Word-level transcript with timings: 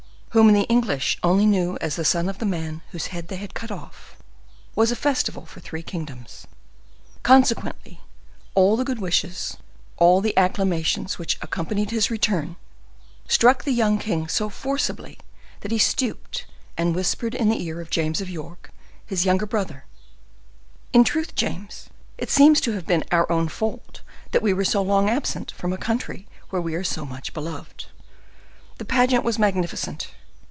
whom 0.33 0.53
the 0.53 0.61
English 0.69 1.17
only 1.23 1.45
knew 1.45 1.77
as 1.81 1.97
the 1.97 2.05
son 2.05 2.29
of 2.29 2.37
the 2.37 2.45
man 2.45 2.79
whose 2.91 3.07
head 3.07 3.27
they 3.27 3.35
had 3.35 3.53
cut 3.53 3.69
off, 3.69 4.15
was 4.77 4.89
a 4.89 4.95
festival 4.95 5.45
for 5.45 5.59
three 5.59 5.83
kingdoms. 5.83 6.47
Consequently, 7.21 7.99
all 8.55 8.77
the 8.77 8.85
good 8.85 8.99
wishes, 9.01 9.57
all 9.97 10.21
the 10.21 10.33
acclamations 10.37 11.17
which 11.17 11.37
accompanied 11.41 11.91
his 11.91 12.09
return, 12.09 12.55
struck 13.27 13.65
the 13.65 13.73
young 13.73 13.99
king 13.99 14.25
so 14.25 14.47
forcibly 14.47 15.17
that 15.59 15.71
he 15.73 15.77
stooped 15.77 16.45
and 16.77 16.95
whispered 16.95 17.35
in 17.35 17.49
the 17.49 17.61
ear 17.65 17.81
of 17.81 17.89
James 17.89 18.21
of 18.21 18.29
York, 18.29 18.71
his 19.05 19.25
younger 19.25 19.45
brother, 19.45 19.83
"In 20.93 21.03
truth, 21.03 21.35
James, 21.35 21.89
it 22.17 22.29
seems 22.29 22.61
to 22.61 22.71
have 22.71 22.87
been 22.87 23.03
our 23.11 23.29
own 23.29 23.49
fault 23.49 23.99
that 24.31 24.41
we 24.41 24.53
were 24.53 24.63
so 24.63 24.81
long 24.81 25.09
absent 25.09 25.51
from 25.51 25.73
a 25.73 25.77
country 25.77 26.25
where 26.51 26.61
we 26.61 26.73
are 26.75 26.85
so 26.85 27.03
much 27.05 27.33
beloved!" 27.33 27.87
The 28.77 28.85
pageant 28.85 29.25
was 29.25 29.37
magnificent. 29.37 30.07